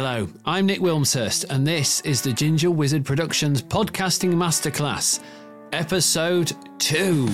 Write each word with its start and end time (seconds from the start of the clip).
Hello, 0.00 0.28
I'm 0.44 0.66
Nick 0.66 0.78
Wilmshurst, 0.78 1.46
and 1.50 1.66
this 1.66 2.00
is 2.02 2.22
the 2.22 2.32
Ginger 2.32 2.70
Wizard 2.70 3.04
Productions 3.04 3.60
Podcasting 3.60 4.32
Masterclass, 4.32 5.18
Episode 5.72 6.52
2. 6.78 7.28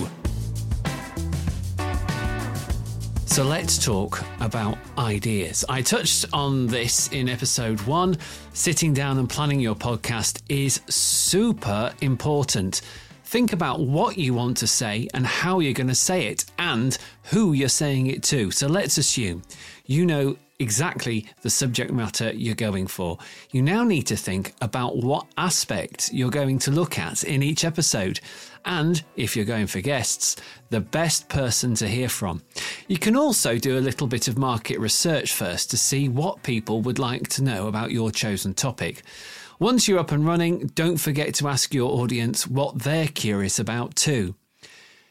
So 3.27 3.43
let's 3.43 3.77
talk 3.77 4.19
about 4.39 4.79
ideas. 4.97 5.63
I 5.69 5.83
touched 5.83 6.25
on 6.33 6.65
this 6.65 7.07
in 7.09 7.29
episode 7.29 7.79
one. 7.81 8.17
Sitting 8.53 8.95
down 8.95 9.19
and 9.19 9.29
planning 9.29 9.59
your 9.59 9.75
podcast 9.75 10.41
is 10.49 10.81
super 10.87 11.93
important. 12.01 12.81
Think 13.25 13.53
about 13.53 13.81
what 13.81 14.17
you 14.17 14.33
want 14.33 14.57
to 14.57 14.65
say 14.65 15.07
and 15.13 15.27
how 15.27 15.59
you're 15.59 15.73
going 15.73 15.85
to 15.85 15.93
say 15.93 16.25
it 16.25 16.45
and 16.57 16.97
who 17.25 17.53
you're 17.53 17.69
saying 17.69 18.07
it 18.07 18.23
to. 18.23 18.49
So 18.49 18.65
let's 18.65 18.97
assume 18.97 19.43
you 19.85 20.07
know 20.07 20.35
exactly 20.59 21.27
the 21.41 21.49
subject 21.49 21.91
matter 21.91 22.31
you're 22.33 22.55
going 22.55 22.87
for. 22.87 23.17
You 23.51 23.61
now 23.61 23.83
need 23.83 24.07
to 24.07 24.15
think 24.15 24.53
about 24.61 24.97
what 24.97 25.27
aspects 25.37 26.11
you're 26.13 26.29
going 26.29 26.59
to 26.59 26.71
look 26.71 26.97
at 26.97 27.23
in 27.23 27.43
each 27.43 27.65
episode. 27.65 28.19
And 28.65 29.03
if 29.15 29.35
you're 29.35 29.45
going 29.45 29.67
for 29.67 29.81
guests, 29.81 30.35
the 30.69 30.79
best 30.81 31.29
person 31.29 31.75
to 31.75 31.87
hear 31.87 32.09
from. 32.09 32.41
You 32.87 32.97
can 32.97 33.15
also 33.15 33.57
do 33.57 33.77
a 33.77 33.79
little 33.79 34.07
bit 34.07 34.27
of 34.27 34.37
market 34.37 34.79
research 34.79 35.33
first 35.33 35.69
to 35.71 35.77
see 35.77 36.09
what 36.09 36.43
people 36.43 36.81
would 36.81 36.99
like 36.99 37.27
to 37.29 37.43
know 37.43 37.67
about 37.67 37.91
your 37.91 38.11
chosen 38.11 38.53
topic. 38.53 39.03
Once 39.59 39.87
you're 39.87 39.99
up 39.99 40.11
and 40.11 40.25
running, 40.25 40.67
don't 40.75 40.97
forget 40.97 41.33
to 41.35 41.47
ask 41.47 41.73
your 41.73 41.91
audience 41.91 42.47
what 42.47 42.79
they're 42.79 43.07
curious 43.07 43.59
about 43.59 43.95
too. 43.95 44.35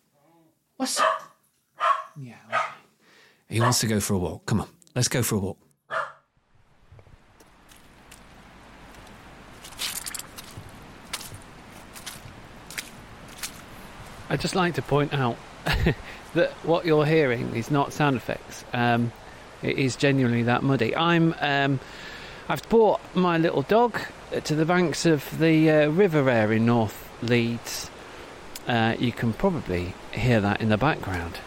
What's 0.75 1.00
up? 1.00 1.31
Yeah. 2.19 2.35
He 3.50 3.62
wants 3.62 3.80
to 3.80 3.88
go 3.88 4.00
for 4.00 4.13
a 4.13 4.18
walk. 4.18 4.46
Come 4.46 4.62
on, 4.62 4.68
let's 4.96 5.08
go 5.08 5.24
for 5.24 5.35
a 5.35 5.40
walk. 5.40 5.58
I'd 14.30 14.41
just 14.41 14.56
like 14.56 14.74
to 14.75 14.81
point 14.81 15.13
out 15.13 15.38
that 16.34 16.52
what 16.63 16.85
you're 16.85 17.06
hearing 17.06 17.56
is 17.56 17.72
not 17.72 17.94
sound 17.94 18.18
effects. 18.18 18.66
Um, 18.74 19.13
it 19.64 19.78
is 19.78 19.96
genuinely 19.96 20.44
that 20.44 20.64
muddy. 20.64 20.96
I'm. 20.96 21.34
Um, 21.40 21.79
I've 22.50 22.68
brought 22.69 23.02
my 23.14 23.38
little 23.38 23.64
dog 23.64 24.00
to 24.46 24.56
the 24.56 24.64
banks 24.64 25.06
of 25.06 25.38
the 25.38 25.69
uh, 25.69 25.90
River 25.90 26.29
Aire 26.29 26.53
in 26.53 26.66
North 26.66 27.09
Leeds. 27.22 27.91
Uh, 28.68 28.96
you 28.97 29.12
can 29.12 29.34
probably 29.34 29.94
hear 30.14 30.40
that 30.40 30.62
in 30.62 30.69
the 30.69 30.78
background. 30.78 31.40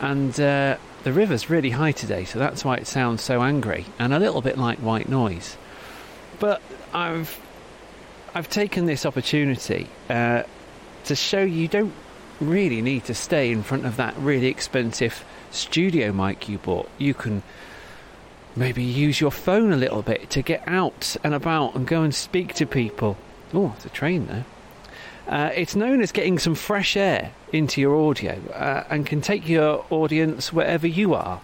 And 0.00 0.38
uh, 0.40 0.76
the 1.04 1.12
river's 1.12 1.50
really 1.50 1.70
high 1.70 1.92
today, 1.92 2.24
so 2.24 2.38
that's 2.38 2.64
why 2.64 2.76
it 2.76 2.86
sounds 2.86 3.22
so 3.22 3.42
angry 3.42 3.86
and 3.98 4.14
a 4.14 4.18
little 4.18 4.40
bit 4.40 4.58
like 4.58 4.78
white 4.78 5.08
noise. 5.08 5.56
But 6.38 6.62
I've 6.92 7.38
I've 8.34 8.48
taken 8.48 8.86
this 8.86 9.04
opportunity 9.04 9.88
uh, 10.08 10.44
to 11.04 11.14
show 11.14 11.42
you 11.42 11.68
don't 11.68 11.92
really 12.40 12.80
need 12.80 13.04
to 13.04 13.14
stay 13.14 13.50
in 13.50 13.62
front 13.62 13.84
of 13.84 13.96
that 13.96 14.16
really 14.16 14.46
expensive 14.46 15.24
studio 15.50 16.12
mic 16.12 16.48
you 16.48 16.58
bought. 16.58 16.88
You 16.96 17.12
can 17.12 17.42
maybe 18.56 18.82
use 18.82 19.20
your 19.20 19.30
phone 19.30 19.72
a 19.72 19.76
little 19.76 20.02
bit 20.02 20.30
to 20.30 20.42
get 20.42 20.62
out 20.66 21.16
and 21.22 21.34
about 21.34 21.74
and 21.74 21.86
go 21.86 22.02
and 22.02 22.14
speak 22.14 22.54
to 22.54 22.66
people. 22.66 23.16
Oh, 23.52 23.72
it's 23.76 23.84
a 23.84 23.90
train 23.90 24.26
there. 24.26 24.44
Uh, 25.30 25.52
it's 25.54 25.76
known 25.76 26.02
as 26.02 26.10
getting 26.10 26.40
some 26.40 26.56
fresh 26.56 26.96
air 26.96 27.32
into 27.52 27.80
your 27.80 27.94
audio 27.94 28.32
uh, 28.52 28.82
and 28.90 29.06
can 29.06 29.20
take 29.20 29.48
your 29.48 29.86
audience 29.88 30.52
wherever 30.52 30.88
you 30.88 31.14
are. 31.14 31.40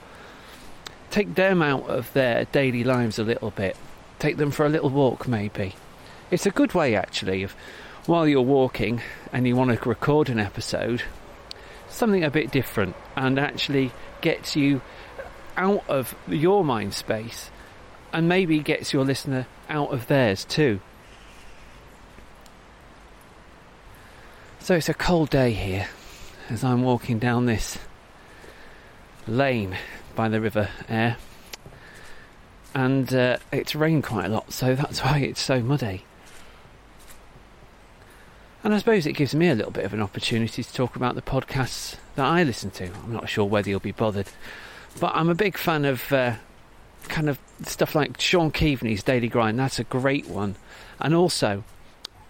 Take 1.12 1.36
them 1.36 1.62
out 1.62 1.88
of 1.88 2.12
their 2.12 2.46
daily 2.46 2.82
lives 2.82 3.16
a 3.20 3.22
little 3.22 3.52
bit. 3.52 3.76
Take 4.18 4.38
them 4.38 4.50
for 4.50 4.66
a 4.66 4.68
little 4.68 4.90
walk, 4.90 5.28
maybe. 5.28 5.76
It's 6.32 6.46
a 6.46 6.50
good 6.50 6.74
way, 6.74 6.96
actually, 6.96 7.44
of 7.44 7.52
while 8.06 8.26
you're 8.26 8.42
walking 8.42 9.02
and 9.32 9.46
you 9.46 9.54
want 9.54 9.80
to 9.80 9.88
record 9.88 10.28
an 10.30 10.40
episode, 10.40 11.02
something 11.88 12.24
a 12.24 12.30
bit 12.30 12.50
different 12.50 12.96
and 13.14 13.38
actually 13.38 13.92
gets 14.20 14.56
you 14.56 14.80
out 15.56 15.84
of 15.88 16.16
your 16.26 16.64
mind 16.64 16.92
space 16.92 17.50
and 18.12 18.28
maybe 18.28 18.58
gets 18.58 18.92
your 18.92 19.04
listener 19.04 19.46
out 19.68 19.92
of 19.92 20.08
theirs 20.08 20.44
too. 20.44 20.80
So 24.66 24.74
it's 24.74 24.88
a 24.88 24.94
cold 24.94 25.30
day 25.30 25.52
here 25.52 25.86
as 26.50 26.64
I'm 26.64 26.82
walking 26.82 27.20
down 27.20 27.46
this 27.46 27.78
lane 29.28 29.76
by 30.16 30.28
the 30.28 30.40
River 30.40 30.70
Aire. 30.88 31.18
And 32.74 33.14
uh, 33.14 33.36
it's 33.52 33.76
rained 33.76 34.02
quite 34.02 34.24
a 34.24 34.28
lot, 34.28 34.52
so 34.52 34.74
that's 34.74 34.98
why 35.04 35.20
it's 35.20 35.40
so 35.40 35.60
muddy. 35.60 36.04
And 38.64 38.74
I 38.74 38.78
suppose 38.78 39.06
it 39.06 39.12
gives 39.12 39.36
me 39.36 39.50
a 39.50 39.54
little 39.54 39.70
bit 39.70 39.84
of 39.84 39.94
an 39.94 40.02
opportunity 40.02 40.64
to 40.64 40.74
talk 40.74 40.96
about 40.96 41.14
the 41.14 41.22
podcasts 41.22 41.94
that 42.16 42.26
I 42.26 42.42
listen 42.42 42.72
to. 42.72 42.90
I'm 43.04 43.12
not 43.12 43.28
sure 43.28 43.44
whether 43.44 43.70
you'll 43.70 43.78
be 43.78 43.92
bothered, 43.92 44.30
but 44.98 45.14
I'm 45.14 45.28
a 45.28 45.36
big 45.36 45.56
fan 45.56 45.84
of 45.84 46.12
uh, 46.12 46.34
kind 47.04 47.28
of 47.28 47.38
stuff 47.62 47.94
like 47.94 48.20
Shaun 48.20 48.50
Keaveny's 48.50 49.04
Daily 49.04 49.28
Grind. 49.28 49.60
That's 49.60 49.78
a 49.78 49.84
great 49.84 50.26
one. 50.26 50.56
And 50.98 51.14
also 51.14 51.62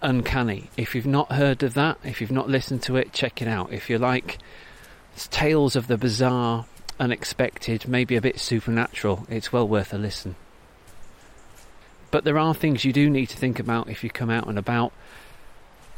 Uncanny. 0.07 0.71
If 0.77 0.95
you've 0.95 1.05
not 1.05 1.33
heard 1.33 1.65
of 1.65 1.75
that, 1.75 1.99
if 2.05 2.21
you've 2.21 2.31
not 2.31 2.49
listened 2.49 2.81
to 2.85 2.95
it, 2.95 3.13
check 3.13 3.43
it 3.43 3.49
out. 3.49 3.73
If 3.73 3.91
you 3.91 3.99
like 3.99 4.39
tales 5.33 5.75
of 5.75 5.89
the 5.89 5.99
bizarre, 5.99 6.67
unexpected, 7.01 7.89
maybe 7.89 8.15
a 8.15 8.21
bit 8.21 8.39
supernatural, 8.39 9.27
it's 9.29 9.53
well 9.53 9.67
worth 9.67 9.93
a 9.93 9.99
listen. 9.99 10.37
But 12.13 12.23
there 12.23 12.39
are 12.39 12.55
things 12.55 12.85
you 12.85 12.93
do 12.93 13.11
need 13.11 13.27
to 13.31 13.37
think 13.37 13.59
about 13.59 13.89
if 13.89 14.05
you 14.05 14.11
come 14.11 14.31
out 14.31 14.47
and 14.47 14.61
about. 14.61 14.93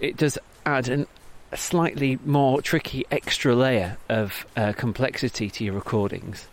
It 0.00 0.17
does 0.17 0.38
add 0.65 0.88
an, 0.88 1.06
a 1.53 1.59
slightly 1.59 2.19
more 2.25 2.62
tricky 2.62 3.05
extra 3.11 3.55
layer 3.55 3.99
of 4.09 4.47
uh, 4.56 4.73
complexity 4.73 5.50
to 5.50 5.65
your 5.65 5.75
recordings. 5.75 6.49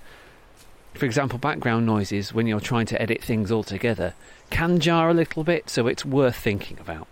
For 0.93 1.05
example, 1.05 1.39
background 1.39 1.85
noises, 1.85 2.33
when 2.33 2.47
you're 2.47 2.59
trying 2.59 2.87
to 2.87 3.01
edit 3.01 3.23
things 3.23 3.49
all 3.49 3.63
together, 3.63 4.13
can 4.49 4.81
jar 4.81 5.09
a 5.09 5.13
little 5.13 5.45
bit, 5.45 5.69
so 5.69 5.87
it's 5.87 6.03
worth 6.03 6.35
thinking 6.35 6.79
about. 6.81 7.07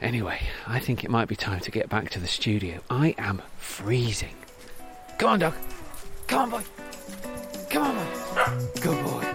Anyway, 0.00 0.40
I 0.66 0.78
think 0.80 1.04
it 1.04 1.10
might 1.10 1.28
be 1.28 1.36
time 1.36 1.60
to 1.60 1.70
get 1.70 1.88
back 1.88 2.10
to 2.10 2.20
the 2.20 2.26
studio. 2.26 2.80
I 2.90 3.14
am 3.18 3.40
freezing. 3.56 4.34
Come 5.18 5.30
on, 5.30 5.38
dog. 5.38 5.54
Come 6.26 6.40
on, 6.40 6.60
boy. 6.60 6.66
Come 7.70 7.82
on, 7.82 7.94
boy. 7.94 8.80
Good 8.80 9.04
boy. 9.04 9.34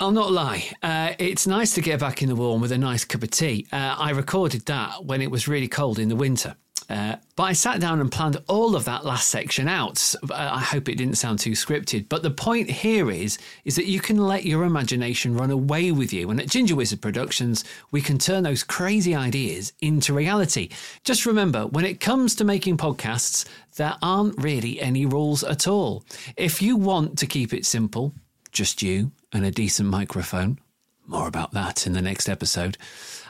I'll 0.00 0.12
not 0.12 0.30
lie. 0.30 0.70
Uh, 0.82 1.14
it's 1.18 1.46
nice 1.46 1.74
to 1.74 1.80
get 1.80 1.98
back 1.98 2.22
in 2.22 2.28
the 2.28 2.36
warm 2.36 2.60
with 2.60 2.70
a 2.70 2.78
nice 2.78 3.04
cup 3.04 3.24
of 3.24 3.30
tea. 3.30 3.66
Uh, 3.72 3.96
I 3.98 4.10
recorded 4.10 4.64
that 4.66 5.04
when 5.04 5.20
it 5.20 5.30
was 5.30 5.48
really 5.48 5.68
cold 5.68 5.98
in 5.98 6.08
the 6.08 6.16
winter. 6.16 6.54
Uh, 6.88 7.16
but 7.36 7.42
I 7.42 7.52
sat 7.52 7.80
down 7.80 8.00
and 8.00 8.10
planned 8.10 8.38
all 8.48 8.74
of 8.74 8.86
that 8.86 9.04
last 9.04 9.28
section 9.28 9.68
out. 9.68 10.14
Uh, 10.22 10.34
I 10.34 10.60
hope 10.60 10.88
it 10.88 10.96
didn't 10.96 11.16
sound 11.16 11.38
too 11.38 11.50
scripted. 11.50 12.08
But 12.08 12.22
the 12.22 12.30
point 12.30 12.70
here 12.70 13.10
is, 13.10 13.38
is 13.64 13.76
that 13.76 13.86
you 13.86 14.00
can 14.00 14.16
let 14.16 14.46
your 14.46 14.64
imagination 14.64 15.36
run 15.36 15.50
away 15.50 15.92
with 15.92 16.14
you. 16.14 16.30
And 16.30 16.40
at 16.40 16.48
Ginger 16.48 16.76
Wizard 16.76 17.02
Productions, 17.02 17.62
we 17.90 18.00
can 18.00 18.16
turn 18.16 18.42
those 18.42 18.64
crazy 18.64 19.14
ideas 19.14 19.74
into 19.82 20.14
reality. 20.14 20.70
Just 21.04 21.26
remember, 21.26 21.66
when 21.66 21.84
it 21.84 22.00
comes 22.00 22.34
to 22.36 22.44
making 22.44 22.78
podcasts, 22.78 23.46
there 23.76 23.96
aren't 24.00 24.42
really 24.42 24.80
any 24.80 25.04
rules 25.04 25.44
at 25.44 25.68
all. 25.68 26.04
If 26.36 26.62
you 26.62 26.76
want 26.76 27.18
to 27.18 27.26
keep 27.26 27.52
it 27.52 27.66
simple, 27.66 28.14
just 28.50 28.82
you 28.82 29.12
and 29.32 29.44
a 29.44 29.50
decent 29.50 29.90
microphone, 29.90 30.58
more 31.06 31.28
about 31.28 31.52
that 31.52 31.86
in 31.86 31.92
the 31.92 32.02
next 32.02 32.30
episode, 32.30 32.78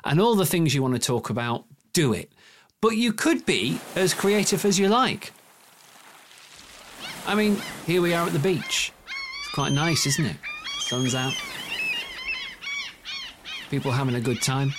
and 0.05 0.21
all 0.21 0.37
the 0.37 0.47
things 0.47 0.75
you 0.75 0.83
want 0.83 0.95
to 0.95 1.01
talk 1.01 1.29
about, 1.29 1.65
do 1.93 2.13
it 2.13 2.33
but 2.81 2.91
you 2.91 3.13
could 3.13 3.45
be 3.45 3.81
as 3.97 4.15
creative 4.15 4.65
as 4.65 4.79
you 4.79 4.89
like. 4.89 5.33
I 7.27 7.35
mean, 7.35 7.57
here 7.87 8.01
we 8.01 8.15
are 8.15 8.27
at 8.27 8.33
the 8.33 8.39
beach. 8.39 8.93
It's 9.07 9.53
quite 9.53 9.73
nice, 9.73 10.07
isn't 10.07 10.25
it? 10.25 10.37
Sun's 10.79 11.15
out. 11.15 11.35
People 13.69 13.91
having 13.91 14.15
a 14.15 14.21
good 14.21 14.41
time. 14.41 14.73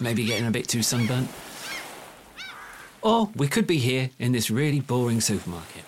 Maybe 0.00 0.24
getting 0.24 0.46
a 0.46 0.50
bit 0.50 0.68
too 0.68 0.82
sunburnt. 0.82 1.28
Or 3.02 3.30
we 3.34 3.48
could 3.48 3.66
be 3.66 3.78
here 3.78 4.10
in 4.18 4.32
this 4.32 4.50
really 4.50 4.80
boring 4.80 5.20
supermarket. 5.20 5.84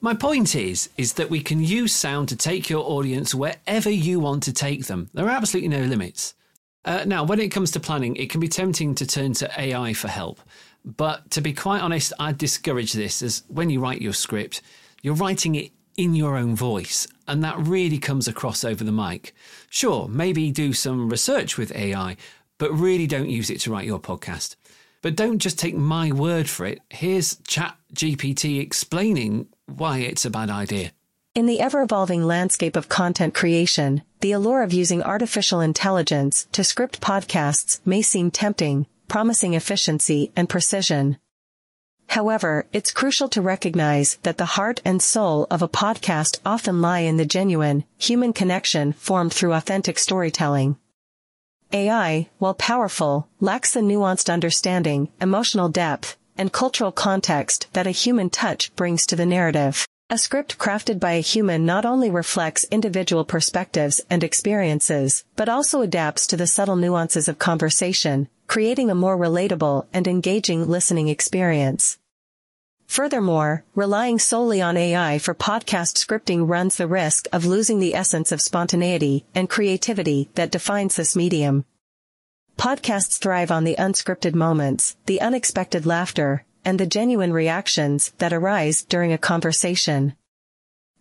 My 0.00 0.14
point 0.14 0.56
is 0.56 0.88
is 0.96 1.12
that 1.14 1.30
we 1.30 1.42
can 1.42 1.62
use 1.62 1.94
sound 1.94 2.28
to 2.30 2.36
take 2.36 2.70
your 2.70 2.84
audience 2.84 3.34
wherever 3.34 3.90
you 3.90 4.18
want 4.18 4.42
to 4.44 4.52
take 4.52 4.86
them. 4.86 5.10
There 5.14 5.26
are 5.26 5.30
absolutely 5.30 5.68
no 5.68 5.84
limits. 5.84 6.34
Uh, 6.84 7.04
now, 7.06 7.22
when 7.22 7.40
it 7.40 7.50
comes 7.50 7.70
to 7.72 7.80
planning, 7.80 8.16
it 8.16 8.30
can 8.30 8.40
be 8.40 8.48
tempting 8.48 8.94
to 8.96 9.06
turn 9.06 9.32
to 9.34 9.50
AI 9.60 9.92
for 9.92 10.08
help. 10.08 10.40
But 10.84 11.30
to 11.32 11.40
be 11.40 11.52
quite 11.52 11.80
honest, 11.80 12.12
I'd 12.18 12.38
discourage 12.38 12.92
this 12.92 13.22
as 13.22 13.44
when 13.48 13.70
you 13.70 13.80
write 13.80 14.02
your 14.02 14.12
script, 14.12 14.62
you're 15.00 15.14
writing 15.14 15.54
it 15.54 15.70
in 15.96 16.14
your 16.14 16.36
own 16.36 16.56
voice, 16.56 17.06
and 17.28 17.44
that 17.44 17.58
really 17.58 17.98
comes 17.98 18.26
across 18.26 18.64
over 18.64 18.82
the 18.82 18.92
mic. 18.92 19.34
Sure, 19.70 20.08
maybe 20.08 20.50
do 20.50 20.72
some 20.72 21.08
research 21.08 21.56
with 21.56 21.74
AI, 21.76 22.16
but 22.58 22.72
really 22.72 23.06
don't 23.06 23.28
use 23.28 23.50
it 23.50 23.60
to 23.60 23.70
write 23.70 23.86
your 23.86 24.00
podcast. 24.00 24.56
But 25.02 25.16
don't 25.16 25.38
just 25.38 25.58
take 25.58 25.74
my 25.74 26.12
word 26.12 26.48
for 26.48 26.64
it. 26.64 26.80
Here's 26.90 27.36
Chat 27.46 27.76
GPT 27.94 28.60
explaining 28.60 29.48
why 29.66 29.98
it's 29.98 30.24
a 30.24 30.30
bad 30.30 30.48
idea. 30.48 30.92
In 31.34 31.46
the 31.46 31.60
ever 31.60 31.80
evolving 31.80 32.26
landscape 32.26 32.76
of 32.76 32.90
content 32.90 33.32
creation, 33.32 34.02
the 34.20 34.32
allure 34.32 34.62
of 34.62 34.74
using 34.74 35.02
artificial 35.02 35.62
intelligence 35.62 36.46
to 36.52 36.62
script 36.62 37.00
podcasts 37.00 37.80
may 37.86 38.02
seem 38.02 38.30
tempting, 38.30 38.86
promising 39.08 39.54
efficiency 39.54 40.30
and 40.36 40.46
precision. 40.46 41.16
However, 42.08 42.66
it's 42.74 42.92
crucial 42.92 43.30
to 43.30 43.40
recognize 43.40 44.18
that 44.24 44.36
the 44.36 44.60
heart 44.60 44.82
and 44.84 45.00
soul 45.00 45.46
of 45.50 45.62
a 45.62 45.68
podcast 45.68 46.38
often 46.44 46.82
lie 46.82 46.98
in 46.98 47.16
the 47.16 47.24
genuine, 47.24 47.84
human 47.96 48.34
connection 48.34 48.92
formed 48.92 49.32
through 49.32 49.54
authentic 49.54 49.98
storytelling. 49.98 50.76
AI, 51.72 52.28
while 52.40 52.52
powerful, 52.52 53.26
lacks 53.40 53.72
the 53.72 53.80
nuanced 53.80 54.30
understanding, 54.30 55.08
emotional 55.18 55.70
depth, 55.70 56.18
and 56.36 56.52
cultural 56.52 56.92
context 56.92 57.68
that 57.72 57.86
a 57.86 57.90
human 57.90 58.28
touch 58.28 58.70
brings 58.76 59.06
to 59.06 59.16
the 59.16 59.24
narrative. 59.24 59.86
A 60.12 60.18
script 60.18 60.58
crafted 60.58 61.00
by 61.00 61.12
a 61.12 61.20
human 61.20 61.64
not 61.64 61.86
only 61.86 62.10
reflects 62.10 62.66
individual 62.70 63.24
perspectives 63.24 63.98
and 64.10 64.22
experiences, 64.22 65.24
but 65.36 65.48
also 65.48 65.80
adapts 65.80 66.26
to 66.26 66.36
the 66.36 66.46
subtle 66.46 66.76
nuances 66.76 67.28
of 67.28 67.38
conversation, 67.38 68.28
creating 68.46 68.90
a 68.90 68.94
more 68.94 69.16
relatable 69.16 69.86
and 69.90 70.06
engaging 70.06 70.68
listening 70.68 71.08
experience. 71.08 71.98
Furthermore, 72.86 73.64
relying 73.74 74.18
solely 74.18 74.60
on 74.60 74.76
AI 74.76 75.18
for 75.18 75.34
podcast 75.34 75.96
scripting 75.96 76.46
runs 76.46 76.76
the 76.76 76.86
risk 76.86 77.26
of 77.32 77.46
losing 77.46 77.78
the 77.78 77.94
essence 77.94 78.30
of 78.30 78.42
spontaneity 78.42 79.24
and 79.34 79.48
creativity 79.48 80.28
that 80.34 80.50
defines 80.52 80.96
this 80.96 81.16
medium. 81.16 81.64
Podcasts 82.58 83.18
thrive 83.18 83.50
on 83.50 83.64
the 83.64 83.76
unscripted 83.76 84.34
moments, 84.34 84.94
the 85.06 85.22
unexpected 85.22 85.86
laughter, 85.86 86.44
and 86.64 86.78
the 86.78 86.86
genuine 86.86 87.32
reactions 87.32 88.12
that 88.18 88.32
arise 88.32 88.82
during 88.82 89.12
a 89.12 89.18
conversation. 89.18 90.14